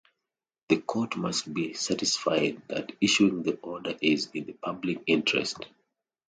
[0.69, 5.67] The court must be satisfied that issuing the order is in the public interest.